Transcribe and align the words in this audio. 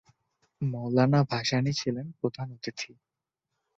মওলানা 0.61 1.19
ভাসানী 1.23 1.71
ছিলেন 1.73 2.07
প্রধান 2.19 2.47
অতিথি। 2.51 2.91